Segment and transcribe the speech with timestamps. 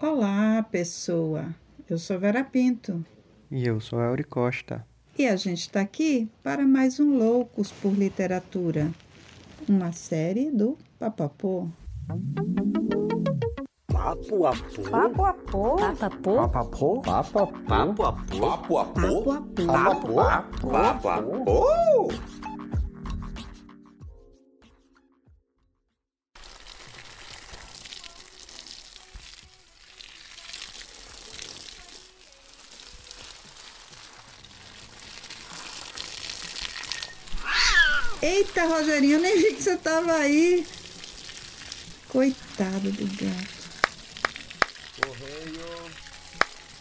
[0.00, 1.46] Olá, pessoa.
[1.88, 3.04] Eu sou Vera Pinto
[3.50, 4.86] E eu sou Elri Costa.
[5.18, 8.92] e a gente está aqui para mais um Loucos por Literatura,
[9.68, 11.68] uma série do Papapô.
[13.92, 14.82] Papo a pô.
[14.90, 15.76] Papo a pô.
[15.76, 16.36] Papapô?
[16.36, 17.00] Papapô.
[17.02, 18.40] Papo a pô?
[18.40, 19.22] Papo a pô.
[19.24, 19.66] Papo a pô?
[19.66, 20.70] Papo a pô.
[20.70, 21.22] Papo a
[38.48, 40.66] Eita, Rogerinho, eu nem vi que você estava aí.
[42.08, 43.58] Coitado do gato.
[45.04, 45.92] Correio.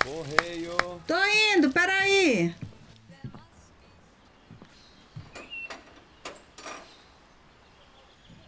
[0.02, 1.02] Correio.
[1.06, 1.26] Tô
[1.56, 2.56] indo, peraí.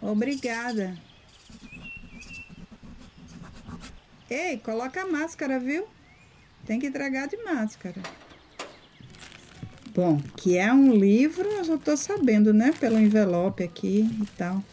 [0.02, 0.98] Obrigada.
[4.30, 5.86] Ei, coloca a máscara, viu?
[6.66, 8.02] Tem que entregar de máscara.
[10.00, 12.72] Bom, que é um livro, eu já tô sabendo, né?
[12.80, 14.64] Pelo envelope aqui e tal.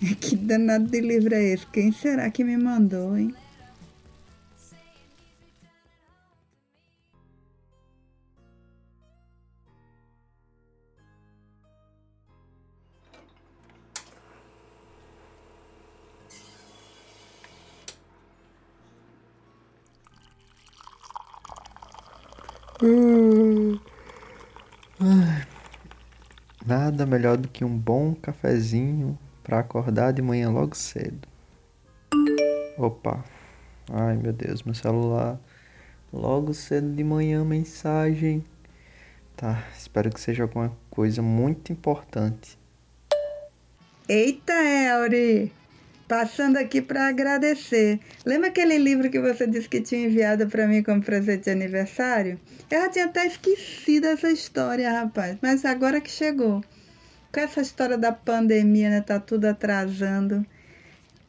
[0.20, 1.64] Que danado de livro é esse?
[1.68, 3.32] Quem será que me mandou, hein?
[27.12, 31.28] Melhor do que um bom cafezinho para acordar de manhã logo cedo.
[32.78, 33.22] Opa.
[33.92, 35.38] Ai, meu Deus, meu celular.
[36.10, 38.42] Logo cedo de manhã, mensagem.
[39.36, 42.58] Tá, espero que seja alguma coisa muito importante.
[44.08, 45.52] Eita, Elri!
[46.08, 48.00] Passando aqui para agradecer.
[48.24, 52.38] Lembra aquele livro que você disse que tinha enviado para mim como presente de aniversário?
[52.70, 55.38] Eu já tinha até esquecido essa história, rapaz.
[55.42, 56.62] Mas agora que chegou.
[57.32, 59.00] Com essa história da pandemia, né?
[59.00, 60.44] Tá tudo atrasando.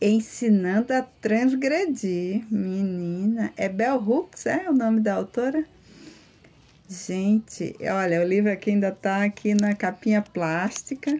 [0.01, 2.43] Ensinando a transgredir.
[2.51, 3.53] Menina.
[3.55, 5.65] É Bell Hooks, é o nome da autora?
[6.89, 11.19] Gente, olha, o livro aqui ainda tá aqui na capinha plástica.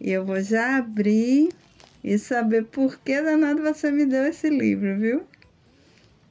[0.00, 1.50] E eu vou já abrir
[2.02, 5.22] e saber por que danado você me deu esse livro, viu?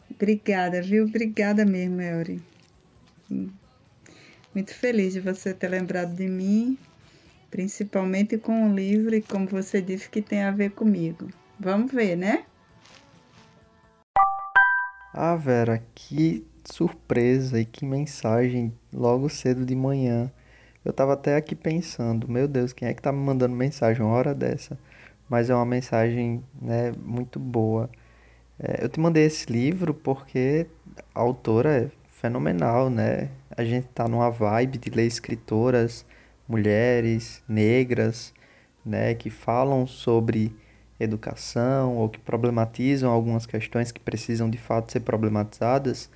[0.09, 1.05] Obrigada, viu?
[1.05, 2.41] Obrigada mesmo, Elri.
[4.53, 6.77] Muito feliz de você ter lembrado de mim,
[7.53, 11.27] principalmente com o livro e como você disse que tem a ver comigo.
[11.59, 12.45] Vamos ver, né?
[15.13, 20.31] Ah, Vera, que surpresa e que mensagem logo cedo de manhã.
[20.83, 24.15] Eu tava até aqui pensando, meu Deus, quem é que tá me mandando mensagem uma
[24.15, 24.75] hora dessa?
[25.29, 27.87] Mas é uma mensagem, né, muito boa.
[28.57, 30.65] É, eu te mandei esse livro porque
[31.13, 33.29] a autora é fenomenal, né?
[33.55, 36.03] A gente tá numa vibe de ler escritoras,
[36.53, 38.31] mulheres, negras,
[38.85, 40.55] né, que falam sobre
[40.99, 46.09] educação ou que problematizam algumas questões que precisam de fato ser problematizadas.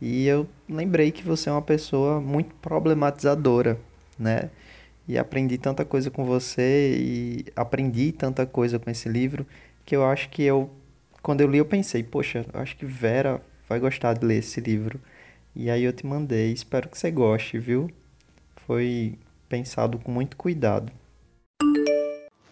[0.00, 3.78] E eu lembrei que você é uma pessoa muito problematizadora,
[4.18, 4.50] né?
[5.06, 9.46] E aprendi tanta coisa com você e aprendi tanta coisa com esse livro
[9.84, 10.70] que eu acho que eu,
[11.22, 14.60] quando eu li, eu pensei, poxa, eu acho que Vera vai gostar de ler esse
[14.60, 15.00] livro.
[15.54, 17.90] E aí eu te mandei, espero que você goste, viu?
[18.66, 19.16] Foi
[19.54, 20.92] pensado com muito cuidado.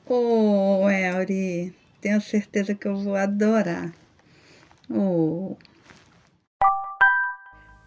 [0.06, 3.92] Oh, Elri, tenho certeza que eu vou adorar.
[4.88, 5.56] Oh,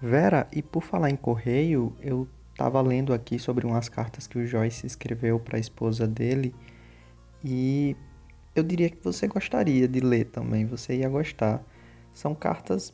[0.02, 2.28] Vera, e por falar em correio, eu
[2.58, 6.54] tava lendo aqui sobre umas cartas que o Joyce escreveu para a esposa dele
[7.44, 7.96] e
[8.54, 11.64] eu diria que você gostaria de ler também, você ia gostar.
[12.14, 12.94] São cartas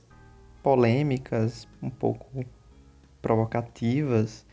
[0.61, 2.45] polêmicas, um pouco
[3.21, 4.45] provocativas.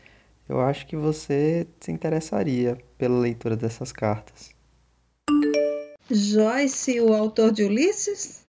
[0.49, 4.49] Eu acho que você se interessaria pela leitura dessas cartas.
[6.09, 8.47] Joyce, o autor de Ulisses?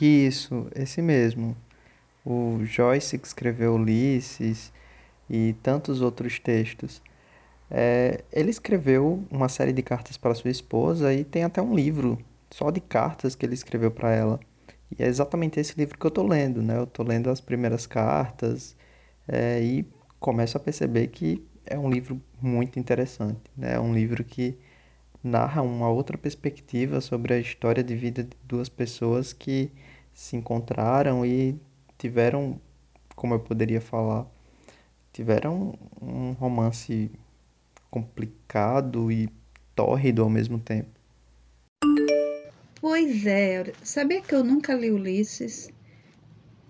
[0.00, 1.56] Isso, esse mesmo.
[2.26, 4.72] O Joyce que escreveu Ulisses
[5.30, 7.00] e tantos outros textos.
[7.70, 12.18] É, ele escreveu uma série de cartas para sua esposa e tem até um livro
[12.50, 14.40] só de cartas que ele escreveu para ela.
[14.90, 16.78] E é exatamente esse livro que eu estou lendo, né?
[16.78, 18.74] Eu estou lendo as primeiras cartas
[19.28, 19.93] é, e
[20.24, 23.74] começo a perceber que é um livro muito interessante, né?
[23.74, 24.56] É um livro que
[25.22, 29.70] narra uma outra perspectiva sobre a história de vida de duas pessoas que
[30.14, 31.60] se encontraram e
[31.98, 32.58] tiveram,
[33.14, 34.26] como eu poderia falar,
[35.12, 37.10] tiveram um romance
[37.90, 39.28] complicado e
[39.76, 40.88] tórrido ao mesmo tempo.
[42.80, 45.68] Pois é, sabia que eu nunca li Ulisses?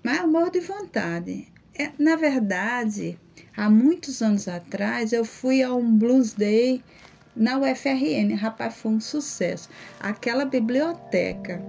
[0.02, 1.53] Mas morro de vontade.
[1.76, 3.18] É, na verdade,
[3.56, 6.80] há muitos anos atrás, eu fui a um Blues Day
[7.34, 8.34] na UFRN.
[8.34, 9.68] Rapaz, foi um sucesso.
[9.98, 11.60] Aquela biblioteca,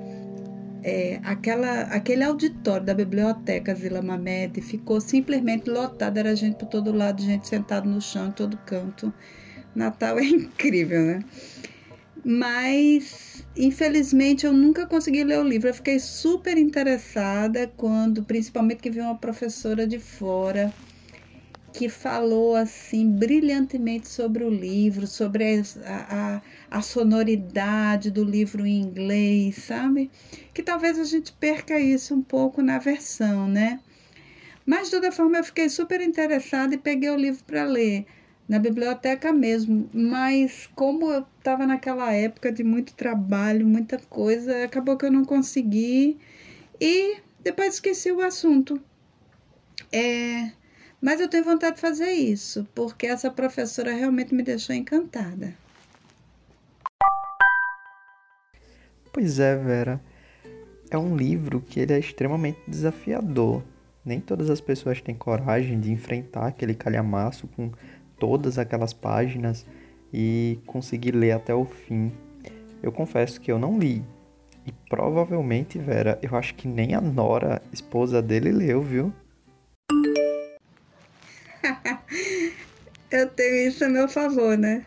[0.83, 6.17] é, aquela, aquele auditório da biblioteca Vila Mamed ficou simplesmente lotado.
[6.17, 9.11] Era gente por todo lado, gente sentada no chão, em todo canto.
[9.73, 11.19] Natal é incrível, né?
[12.27, 15.69] Mas, infelizmente, eu nunca consegui ler o livro.
[15.69, 20.73] Eu fiquei super interessada quando, principalmente, que vi uma professora de fora
[21.71, 26.41] que falou assim brilhantemente sobre o livro, sobre a,
[26.71, 30.09] a, a, sonoridade do livro em inglês, sabe?
[30.51, 33.81] Que talvez a gente perca isso um pouco na versão, né?
[34.65, 38.07] Mas de toda forma eu fiquei super interessada e peguei o livro para ler
[38.47, 44.97] na biblioteca mesmo, mas como eu estava naquela época de muito trabalho, muita coisa, acabou
[44.97, 46.17] que eu não consegui
[46.79, 48.79] e depois esqueci o assunto.
[49.91, 50.51] É,
[51.01, 55.53] mas eu tenho vontade de fazer isso, porque essa professora realmente me deixou encantada.
[59.11, 60.01] Pois é, Vera.
[60.89, 63.63] É um livro que ele é extremamente desafiador.
[64.03, 67.71] Nem todas as pessoas têm coragem de enfrentar aquele calhamaço com
[68.19, 69.65] todas aquelas páginas
[70.13, 72.11] e conseguir ler até o fim.
[72.81, 74.03] Eu confesso que eu não li.
[74.65, 79.13] E provavelmente, Vera, eu acho que nem a Nora, esposa dele, leu, viu?
[83.11, 84.85] eu tenho isso a meu favor, né?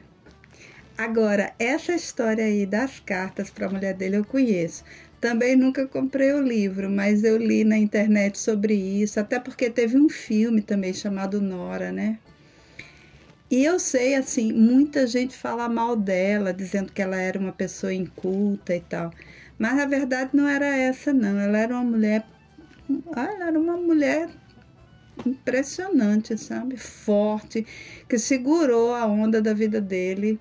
[0.97, 4.83] Agora, essa história aí das cartas para a mulher dele eu conheço.
[5.21, 9.97] Também nunca comprei o livro, mas eu li na internet sobre isso, até porque teve
[9.97, 12.19] um filme também chamado Nora, né?
[13.51, 17.93] E eu sei, assim, muita gente fala mal dela, dizendo que ela era uma pessoa
[17.95, 19.11] inculta e tal.
[19.59, 21.39] Mas a verdade não era essa, não.
[21.39, 22.27] Ela era uma mulher.
[23.17, 24.29] Ela era uma mulher
[25.27, 26.77] impressionante, sabe?
[26.77, 27.67] Forte,
[28.09, 30.39] que segurou a onda da vida dele.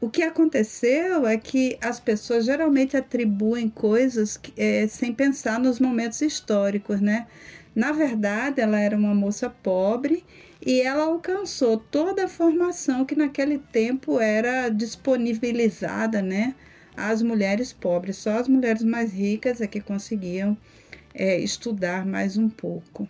[0.00, 6.20] O que aconteceu é que as pessoas geralmente atribuem coisas é, sem pensar nos momentos
[6.20, 7.26] históricos, né?
[7.74, 10.24] Na verdade, ela era uma moça pobre
[10.64, 16.54] e ela alcançou toda a formação que naquele tempo era disponibilizada, né,
[16.96, 18.16] às mulheres pobres.
[18.16, 20.56] Só as mulheres mais ricas é que conseguiam
[21.14, 23.06] é, estudar mais um pouco.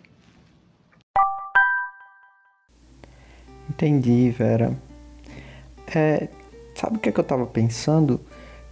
[3.69, 4.77] Entendi, Vera.
[5.95, 6.27] É,
[6.75, 8.19] sabe o que, é que eu estava pensando?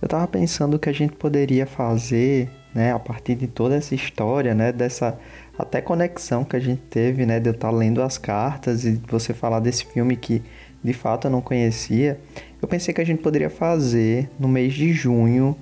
[0.01, 4.53] Eu estava pensando que a gente poderia fazer, né, a partir de toda essa história,
[4.53, 5.17] né, dessa
[5.57, 9.33] até conexão que a gente teve, né, de eu estar lendo as cartas e você
[9.33, 10.41] falar desse filme que
[10.83, 12.19] de fato eu não conhecia,
[12.61, 15.55] eu pensei que a gente poderia fazer no mês de junho,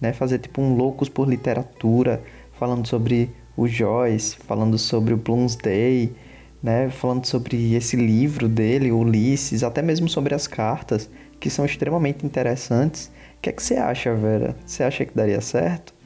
[0.00, 2.22] né, fazer tipo um Loucos por Literatura,
[2.52, 6.12] falando sobre o Joyce, falando sobre o Bloomsday,
[6.62, 11.08] né, falando sobre esse livro dele, Ulisses, até mesmo sobre as cartas,
[11.40, 13.10] que são extremamente interessantes.
[13.36, 14.56] O que é que você acha, Vera?
[14.66, 15.97] Você acha que daria certo?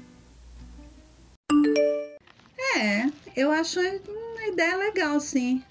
[3.36, 5.62] Eu acho uma ideia legal, sim.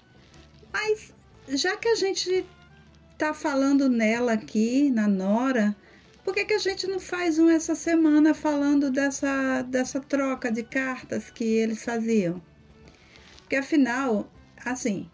[0.72, 1.12] Mas
[1.48, 2.44] já que a gente
[3.18, 5.76] tá falando nela aqui, na Nora,
[6.24, 10.62] por que, que a gente não faz um essa semana falando dessa, dessa troca de
[10.62, 12.40] cartas que eles faziam?
[13.38, 14.30] Porque afinal,
[14.64, 15.10] assim,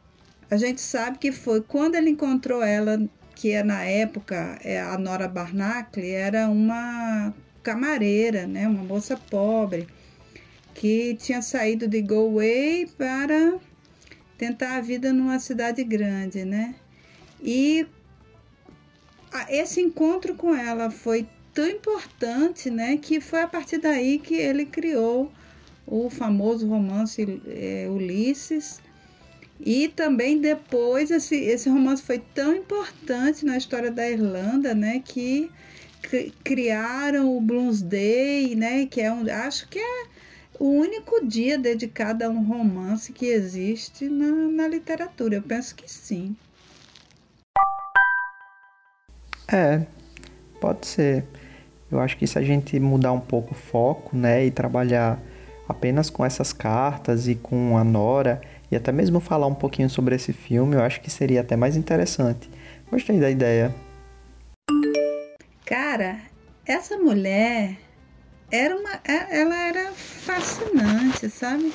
[0.50, 2.99] a gente sabe que foi quando ele encontrou ela,
[3.34, 9.87] que é na época, é, a Nora Barnacle era uma camareira, né, uma moça pobre
[10.78, 13.58] que tinha saído de Galway para
[14.38, 16.76] tentar a vida numa cidade grande, né?
[17.42, 17.85] E
[19.49, 24.64] esse encontro com ela foi tão importante, né, que foi a partir daí que ele
[24.64, 25.32] criou
[25.85, 28.80] o famoso romance é, Ulisses.
[29.58, 35.50] E também depois esse, esse romance foi tão importante na história da Irlanda, né, que
[36.44, 40.17] criaram o Bloomsday, né, que é um, acho que é
[40.58, 45.36] o único dia dedicado a um romance que existe na, na literatura.
[45.36, 46.36] Eu penso que sim.
[49.50, 49.86] É,
[50.60, 51.24] pode ser.
[51.90, 55.18] Eu acho que se a gente mudar um pouco o foco, né, e trabalhar
[55.66, 60.14] apenas com essas cartas e com a Nora, e até mesmo falar um pouquinho sobre
[60.14, 62.50] esse filme, eu acho que seria até mais interessante.
[62.90, 63.74] Gostei da ideia.
[65.64, 66.18] Cara,
[66.66, 67.76] essa mulher
[68.50, 71.72] era uma, ela era fascinante, sabe?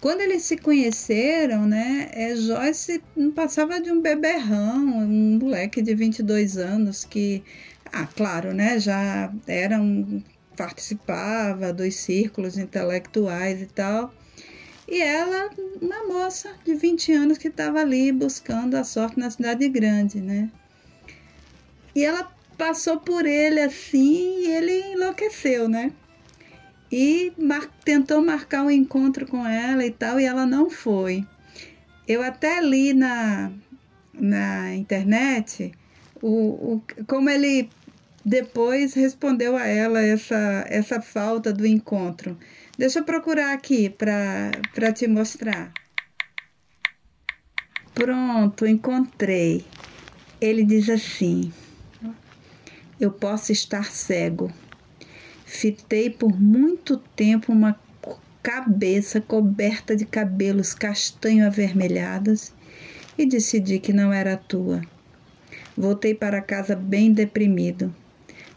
[0.00, 5.94] Quando eles se conheceram, né, é, Joyce não passava de um beberrão, um moleque de
[5.94, 7.42] 22 anos que,
[7.86, 10.22] ah, claro, né, já era um
[10.56, 14.14] participava dos círculos intelectuais e tal.
[14.86, 19.68] E ela, uma moça de 20 anos que estava ali buscando a sorte na cidade
[19.68, 20.50] grande, né?
[21.94, 25.92] E ela passou por ele assim e ele enlouqueceu, né?
[26.90, 31.26] E mar tentou marcar um encontro com ela e tal, e ela não foi.
[32.06, 33.50] Eu até li na,
[34.12, 35.72] na internet
[36.22, 37.68] o, o, como ele
[38.24, 42.38] depois respondeu a ela essa, essa falta do encontro.
[42.78, 45.72] Deixa eu procurar aqui para te mostrar.
[47.94, 49.64] Pronto, encontrei.
[50.40, 51.52] Ele diz assim:
[53.00, 54.52] Eu posso estar cego.
[55.44, 57.78] Fitei por muito tempo uma
[58.42, 62.52] cabeça coberta de cabelos castanho avermelhados
[63.16, 64.82] e decidi que não era tua.
[65.76, 67.94] Voltei para casa bem deprimido.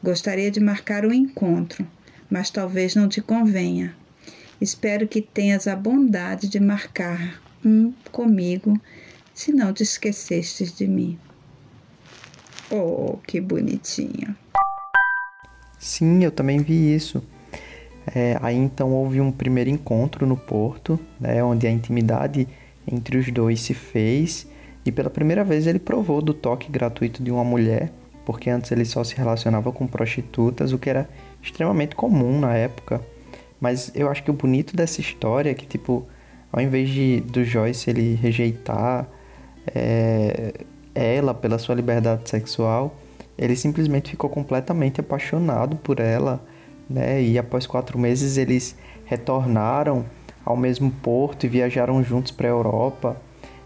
[0.03, 1.87] Gostaria de marcar um encontro,
[2.29, 3.95] mas talvez não te convenha.
[4.61, 8.79] Espero que tenhas a bondade de marcar um comigo,
[9.33, 11.17] se não te esquecestes de mim.
[12.71, 14.35] Oh, que bonitinho.
[15.79, 17.23] Sim, eu também vi isso.
[18.13, 22.47] É, aí então houve um primeiro encontro no porto, né, onde a intimidade
[22.89, 24.47] entre os dois se fez
[24.85, 27.91] e pela primeira vez ele provou do toque gratuito de uma mulher,
[28.25, 31.09] porque antes ele só se relacionava com prostitutas, o que era
[31.43, 33.01] extremamente comum na época.
[33.59, 36.07] Mas eu acho que o bonito dessa história é que, tipo,
[36.51, 39.07] ao invés de do Joyce ele rejeitar
[39.75, 40.53] é,
[40.97, 42.95] ela pela sua liberdade sexual,
[43.37, 46.43] ele simplesmente ficou completamente apaixonado por ela,
[46.89, 47.21] né?
[47.21, 48.75] E após quatro meses eles
[49.05, 50.05] retornaram
[50.43, 53.17] ao mesmo porto e viajaram juntos para a Europa.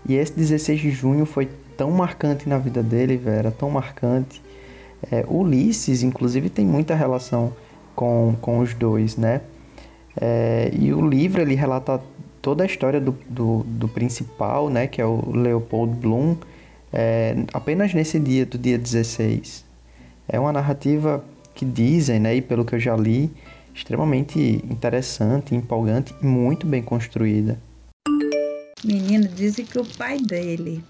[0.07, 1.47] E esse 16 de junho foi
[1.77, 4.41] tão marcante na vida dele, Vera, tão marcante.
[5.11, 7.53] É, Ulisses, inclusive, tem muita relação
[7.95, 9.41] com, com os dois, né?
[10.19, 12.01] É, e o livro ele relata
[12.41, 16.35] toda a história do, do, do principal, né, que é o Leopold Bloom,
[16.91, 19.65] é, apenas nesse dia, do dia 16.
[20.27, 23.31] É uma narrativa que dizem, né, e pelo que eu já li,
[23.73, 27.59] extremamente interessante, empolgante e muito bem construída.
[28.83, 30.83] Menino, dizem que o pai dele,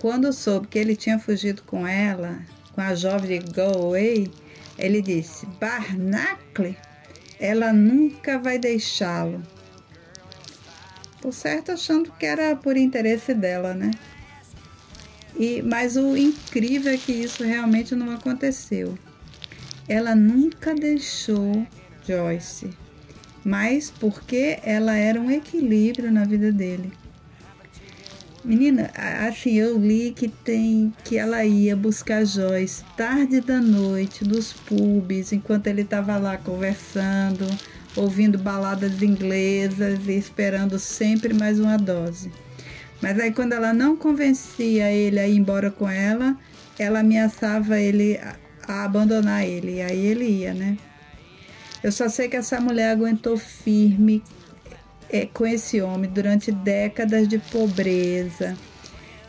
[0.00, 2.38] quando soube que ele tinha fugido com ela,
[2.74, 4.30] com a jovem de Galway,
[4.78, 6.76] ele disse: Barnacle
[7.42, 9.42] ela nunca vai deixá-lo.
[11.20, 13.90] Por certo, achando que era por interesse dela, né?
[15.42, 18.96] E, mas o incrível é que isso realmente não aconteceu.
[19.88, 21.66] Ela nunca deixou
[22.06, 22.70] Joyce,
[23.44, 26.92] mas porque ela era um equilíbrio na vida dele.
[28.44, 34.52] Menina, assim, eu li que tem que ela ia buscar Joyce tarde da noite nos
[34.52, 37.58] pubs, enquanto ele estava lá conversando,
[37.96, 42.30] ouvindo baladas inglesas e esperando sempre mais uma dose.
[43.02, 46.38] Mas aí quando ela não convencia ele a ir embora com ela,
[46.78, 50.78] ela ameaçava ele a, abandonar ele, e aí ele ia, né?
[51.82, 54.22] Eu só sei que essa mulher aguentou firme,
[55.10, 58.56] é, com esse homem durante décadas de pobreza,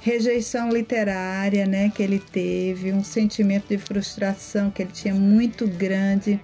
[0.01, 6.39] rejeição literária, né, que ele teve, um sentimento de frustração que ele tinha muito grande,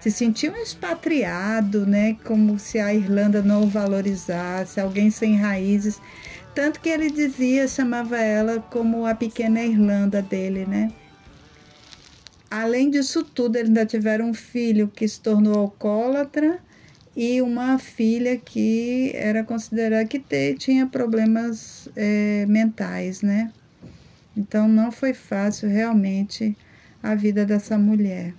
[0.00, 6.00] se sentiu um expatriado, né, como se a Irlanda não o valorizasse, alguém sem raízes,
[6.54, 10.92] tanto que ele dizia, chamava ela como a pequena Irlanda dele, né?
[12.50, 16.60] Além disso tudo, eles ainda tiveram um filho que se tornou alcoólatra
[17.16, 23.52] e uma filha que era considerada que te, tinha problemas é, mentais, né?
[24.36, 26.56] Então não foi fácil realmente
[27.02, 28.34] a vida dessa mulher.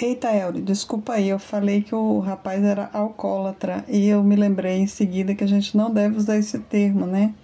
[0.00, 4.76] Eita, Elri, desculpa aí, eu falei que o rapaz era alcoólatra e eu me lembrei
[4.76, 7.34] em seguida que a gente não deve usar esse termo, né?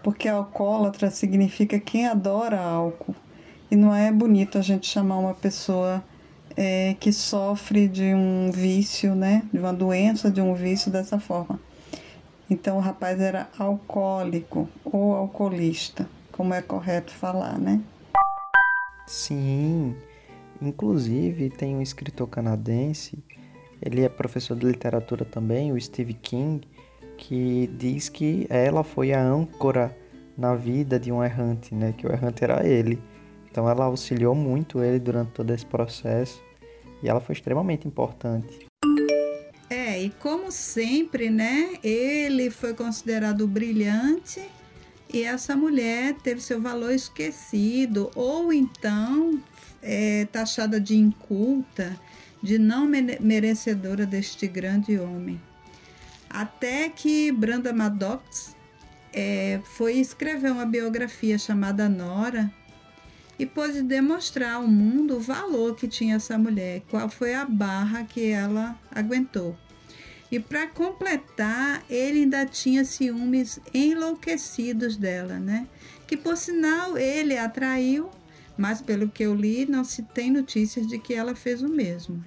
[0.00, 3.16] Porque alcoólatra significa quem adora álcool
[3.68, 6.00] e não é bonito a gente chamar uma pessoa
[6.56, 9.42] é, que sofre de um vício, né?
[9.52, 11.58] De uma doença, de um vício dessa forma.
[12.48, 17.80] Então o rapaz era alcoólico ou alcoolista, como é correto falar, né?
[19.04, 19.96] Sim.
[20.60, 23.18] Inclusive tem um escritor canadense,
[23.80, 26.66] ele é professor de literatura também, o Steve King,
[27.16, 29.96] que diz que ela foi a âncora
[30.36, 31.92] na vida de um errante, né?
[31.96, 33.00] Que o errante era ele.
[33.50, 36.40] Então ela auxiliou muito ele durante todo esse processo
[37.02, 38.66] e ela foi extremamente importante.
[39.70, 44.42] É, e como sempre, né, ele foi considerado brilhante
[45.12, 49.40] e essa mulher teve seu valor esquecido ou então
[49.82, 51.98] é, taxada de inculta
[52.42, 52.86] de não
[53.20, 55.40] merecedora deste grande homem.
[56.30, 58.54] Até que Branda Maddox
[59.12, 62.52] é, foi escrever uma biografia chamada Nora
[63.38, 68.04] e pôde demonstrar ao mundo o valor que tinha essa mulher, qual foi a barra
[68.04, 69.56] que ela aguentou.
[70.30, 75.66] E para completar, ele ainda tinha ciúmes enlouquecidos dela, né?
[76.06, 78.10] Que por sinal ele atraiu,
[78.58, 82.22] mas pelo que eu li, não se tem notícias de que ela fez o mesmo.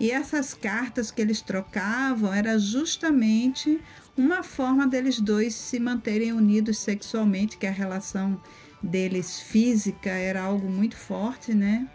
[0.00, 3.80] E essas cartas que eles trocavam era justamente
[4.16, 8.40] uma forma deles dois se manterem unidos sexualmente, que a relação
[8.82, 11.86] deles física era algo muito forte, né?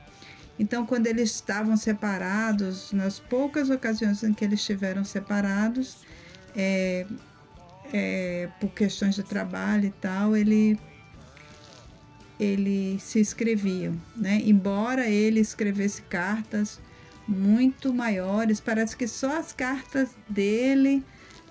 [0.59, 5.97] Então, quando eles estavam separados, nas poucas ocasiões em que eles estiveram separados,
[6.55, 7.07] é,
[7.91, 10.79] é, por questões de trabalho e tal, ele
[12.41, 14.41] ele se escreviam, né?
[14.43, 16.79] Embora ele escrevesse cartas
[17.27, 21.03] muito maiores, parece que só as cartas dele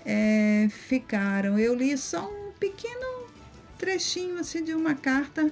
[0.05, 1.57] é, ficaram.
[1.57, 3.25] Eu li só um pequeno
[3.77, 5.49] trechinho assim de uma carta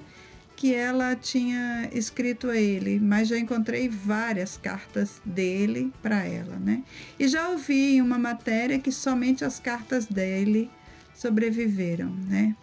[0.54, 6.84] que ela tinha escrito a ele, mas já encontrei várias cartas dele para ela, né?
[7.18, 10.70] E já ouvi em uma matéria que somente as cartas dele
[11.14, 12.54] sobreviveram, né?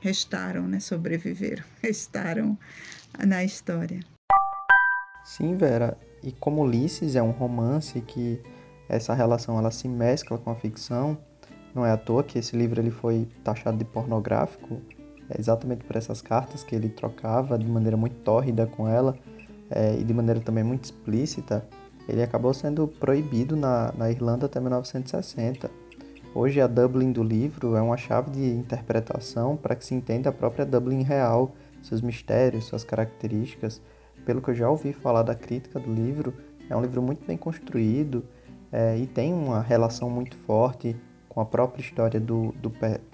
[0.00, 0.80] Restaram, né?
[0.80, 2.58] Sobreviveram, restaram
[3.26, 4.00] na história.
[5.24, 5.96] Sim, Vera.
[6.22, 8.40] E como Ulisses é um romance que
[8.88, 11.16] essa relação ela se mescla com a ficção,
[11.74, 14.80] não é à toa que esse livro ele foi taxado de pornográfico
[15.30, 19.16] é exatamente por essas cartas que ele trocava de maneira muito tórrida com ela
[19.70, 21.64] é, e de maneira também muito explícita,
[22.08, 25.70] ele acabou sendo proibido na, na Irlanda até 1960.
[26.32, 30.32] Hoje, a Dublin do livro é uma chave de interpretação para que se entenda a
[30.32, 33.82] própria Dublin real, seus mistérios, suas características.
[34.24, 36.32] Pelo que eu já ouvi falar da crítica do livro,
[36.68, 38.24] é um livro muito bem construído
[38.70, 40.94] é, e tem uma relação muito forte
[41.28, 42.68] com a própria história do, do,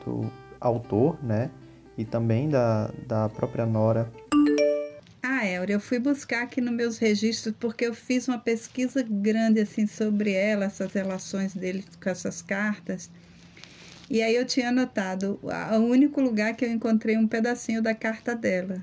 [0.05, 0.31] do
[0.61, 1.51] autor, né?
[1.97, 4.13] e também da, da própria Nora.
[5.39, 9.87] Ah, eu fui buscar aqui nos meus registros porque eu fiz uma pesquisa grande assim
[9.87, 13.11] sobre ela, essas relações dele com essas cartas.
[14.09, 18.35] E aí eu tinha anotado o único lugar que eu encontrei um pedacinho da carta
[18.35, 18.81] dela.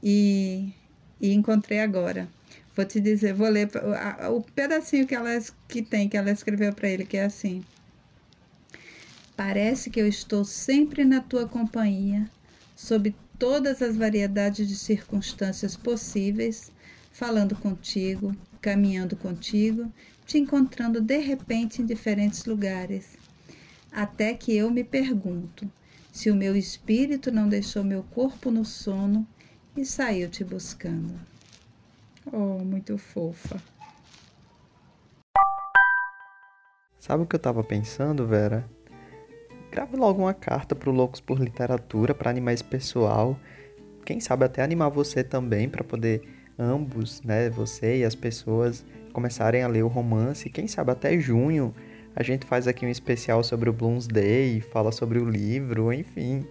[0.00, 0.72] E,
[1.20, 2.28] e encontrei agora.
[2.76, 3.68] Vou te dizer, vou ler
[4.30, 5.30] o pedacinho que ela
[5.66, 7.64] que tem que ela escreveu para ele, que é assim:
[9.36, 12.30] Parece que eu estou sempre na tua companhia,
[12.74, 16.70] sob todas as variedades de circunstâncias possíveis,
[17.12, 19.92] falando contigo, caminhando contigo,
[20.26, 23.16] te encontrando de repente em diferentes lugares.
[23.92, 25.70] Até que eu me pergunto
[26.12, 29.26] se o meu espírito não deixou meu corpo no sono
[29.76, 31.18] e saiu te buscando.
[32.32, 33.60] Oh, muito fofa.
[36.98, 38.68] Sabe o que eu estava pensando, Vera?
[39.74, 43.36] Grave logo uma carta pro Loucos por Literatura para animar esse pessoal.
[44.04, 46.22] Quem sabe até animar você também para poder
[46.56, 50.48] ambos, né, você e as pessoas começarem a ler o romance.
[50.48, 51.74] Quem sabe até junho
[52.14, 56.46] a gente faz aqui um especial sobre o Bloomsday, fala sobre o livro, enfim.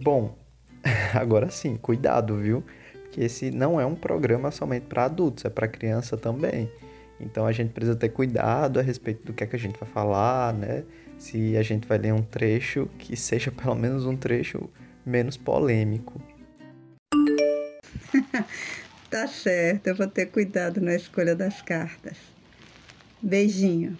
[0.00, 0.38] Bom,
[1.12, 2.62] agora sim, cuidado, viu?
[3.10, 6.70] Que esse não é um programa somente para adultos, é para criança também.
[7.18, 9.88] Então a gente precisa ter cuidado a respeito do que é que a gente vai
[9.88, 10.84] falar, né?
[11.18, 14.70] Se a gente vai ler um trecho que seja pelo menos um trecho
[15.04, 16.20] menos polêmico.
[19.10, 22.16] tá certo, eu vou ter cuidado na escolha das cartas.
[23.22, 23.96] Beijinho.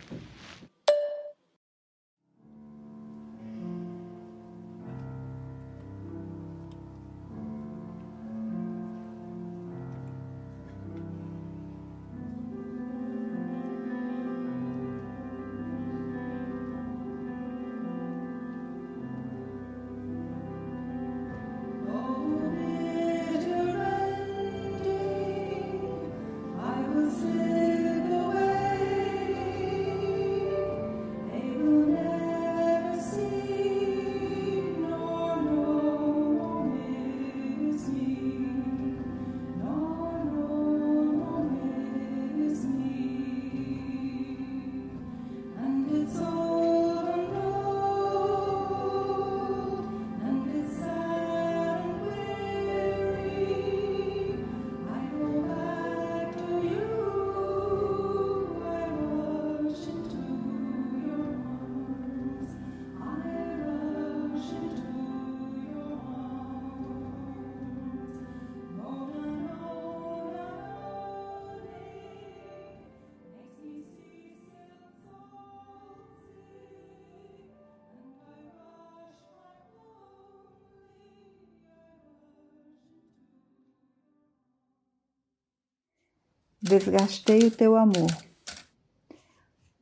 [86.66, 88.10] Desgastei o teu amor.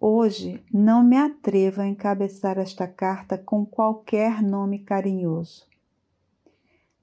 [0.01, 5.65] Hoje não me atrevo a encabeçar esta carta com qualquer nome carinhoso.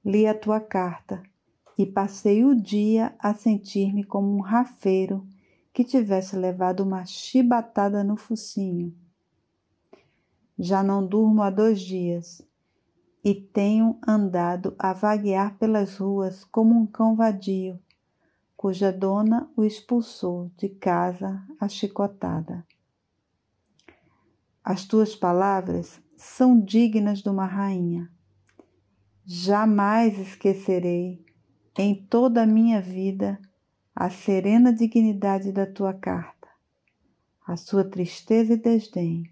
[0.03, 1.23] Li a tua carta
[1.77, 5.25] e passei o dia a sentir-me como um rafeiro
[5.71, 8.93] que tivesse levado uma chibatada no focinho.
[10.59, 12.45] Já não durmo há dois dias
[13.23, 17.79] e tenho andado a vaguear pelas ruas como um cão vadio,
[18.59, 22.67] cuja dona o expulsou de casa a chicotada.
[24.61, 28.11] As tuas palavras são dignas de uma rainha.
[29.25, 31.25] Jamais esquecerei
[31.77, 33.39] em toda a minha vida
[33.95, 36.49] a serena dignidade da tua carta,
[37.47, 39.23] a sua tristeza e desdém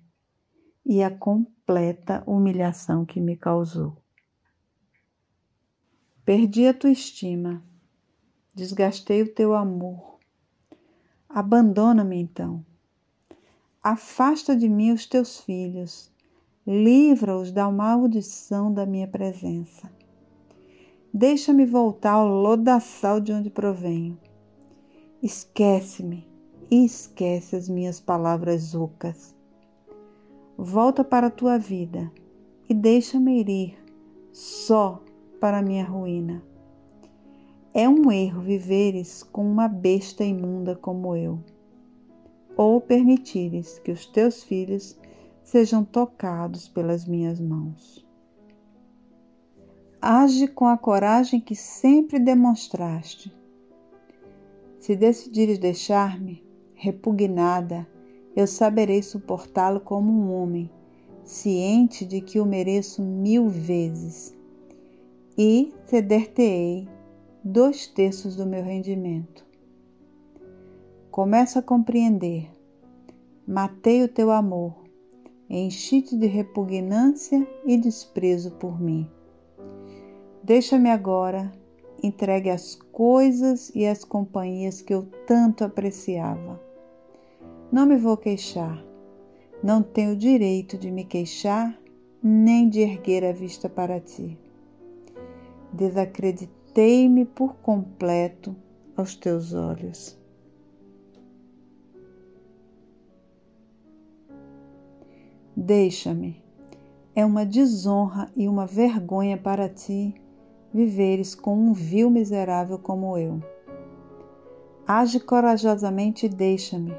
[0.86, 4.02] e a completa humilhação que me causou.
[6.24, 7.62] Perdi a tua estima,
[8.58, 10.18] desgastei o teu amor.
[11.30, 12.66] Abandona-me então.
[13.84, 16.12] Afasta de mim os teus filhos,
[16.66, 19.90] livra-os da maldição da minha presença.
[21.14, 24.18] Deixa-me voltar ao lodaçal de onde provenho
[25.22, 26.28] Esquece-me
[26.70, 29.36] e esquece as minhas palavras ocas.
[30.58, 32.12] Volta para a tua vida
[32.70, 33.78] e deixa-me ir
[34.32, 35.02] só
[35.40, 36.44] para a minha ruína.
[37.80, 41.38] É um erro viveres com uma besta imunda como eu,
[42.56, 44.98] ou permitires que os teus filhos
[45.44, 48.04] sejam tocados pelas minhas mãos.
[50.02, 53.32] Age com a coragem que sempre demonstraste
[54.80, 57.88] se decidires deixar-me, repugnada,
[58.36, 60.68] eu saberei suportá-lo como um homem,
[61.24, 64.36] ciente de que o mereço mil vezes,
[65.38, 66.97] e ceder-te-ei
[67.44, 69.46] dois terços do meu rendimento.
[71.12, 72.50] Começo a compreender.
[73.48, 74.76] Matei o teu amor,
[75.50, 79.10] enchi-te de repugnância e desprezo por mim.
[80.44, 81.52] Deixa-me agora
[82.04, 86.62] entregue as coisas e as companhias que eu tanto apreciava.
[87.72, 88.84] Não me vou queixar,
[89.64, 91.78] não tenho direito de me queixar
[92.22, 94.38] nem de erguer a vista para ti.
[96.78, 98.56] Desacreditei-me por completo
[98.96, 100.16] aos teus olhos.
[105.56, 106.40] Deixa-me.
[107.16, 110.14] É uma desonra e uma vergonha para ti
[110.72, 113.42] viveres com um vil miserável como eu.
[114.88, 116.94] Age corajosamente e deixa-me.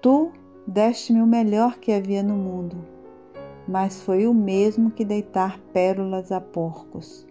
[0.00, 0.32] Tu
[0.66, 2.78] deste-me o melhor que havia no mundo,
[3.68, 7.30] mas foi o mesmo que deitar pérolas a porcos.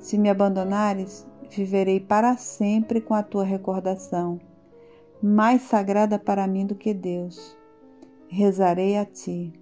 [0.00, 4.40] Se me abandonares, viverei para sempre com a tua recordação,
[5.22, 7.54] mais sagrada para mim do que Deus.
[8.26, 9.52] Rezarei a ti.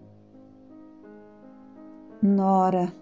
[2.22, 2.94] Nora,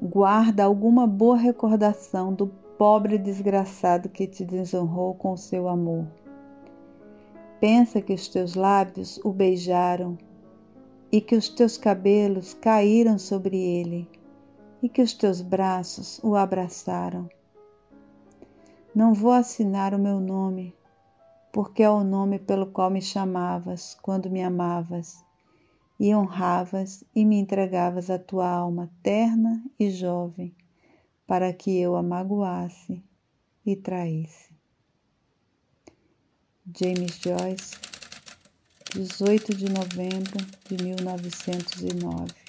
[0.00, 2.46] guarda alguma boa recordação do
[2.78, 6.06] pobre desgraçado que te desonrou com o seu amor.
[7.58, 10.16] Pensa que os teus lábios o beijaram
[11.10, 14.08] e que os teus cabelos caíram sobre ele
[14.82, 17.28] e que os teus braços o abraçaram.
[18.94, 20.74] Não vou assinar o meu nome,
[21.52, 25.24] porque é o nome pelo qual me chamavas quando me amavas
[25.98, 30.54] e honravas e me entregavas a tua alma terna e jovem,
[31.26, 33.02] para que eu a magoasse
[33.64, 34.50] e traísse.
[36.78, 37.76] James Joyce,
[38.94, 40.38] 18 de novembro
[40.68, 42.39] de 1909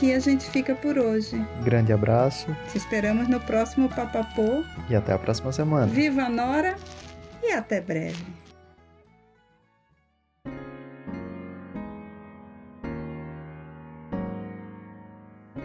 [0.00, 1.36] aqui a gente fica por hoje.
[1.62, 4.64] Grande abraço Te esperamos no próximo Papapô.
[4.88, 5.86] e até a próxima semana.
[5.86, 6.76] Viva a Nora
[7.42, 8.24] e até breve.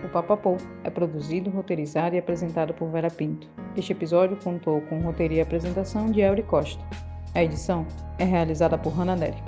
[0.03, 3.47] O Papapô é produzido, roteirizado e apresentado por Vera Pinto.
[3.77, 6.83] Este episódio contou com roteiro e apresentação de Elri Costa.
[7.33, 7.87] A edição
[8.19, 9.41] é realizada por Hannah Nery.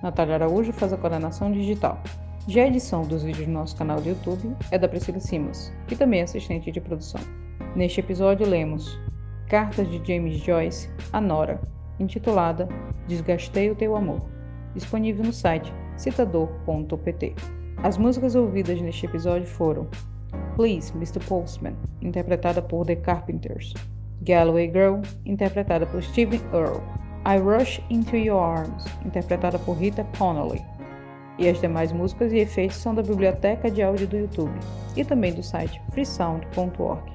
[0.00, 2.00] Natália Araújo faz a coordenação digital.
[2.48, 5.94] Já a edição dos vídeos do nosso canal do YouTube é da Priscila Simas, que
[5.94, 7.20] também é assistente de produção.
[7.76, 8.98] Neste episódio lemos
[9.50, 11.60] Cartas de James Joyce a Nora,
[12.00, 12.66] intitulada
[13.06, 14.22] Desgastei o Teu Amor,
[14.74, 17.34] disponível no site citador.pt.
[17.82, 19.86] As músicas ouvidas neste episódio foram
[20.56, 21.22] Please, Mr.
[21.28, 23.74] Postman, interpretada por The Carpenters,
[24.22, 26.80] Galloway Girl, interpretada por Stephen Earle,
[27.26, 30.77] I Rush Into Your Arms, interpretada por Rita Connolly.
[31.38, 34.58] E as demais músicas e efeitos são da biblioteca de áudio do YouTube
[34.96, 37.12] e também do site freesound.org.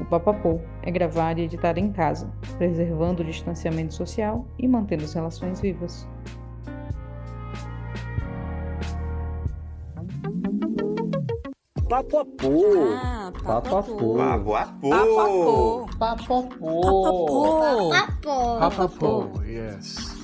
[0.00, 2.28] O Papapô é gravado e editado em casa,
[2.58, 6.08] preservando o distanciamento social e mantendo as relações vivas.
[11.88, 12.64] Papo a pô.
[13.00, 14.16] Ah, Papapô.
[14.16, 15.86] Papo a pô.
[15.98, 16.48] Papapô.
[18.58, 20.16] Papapô, yes.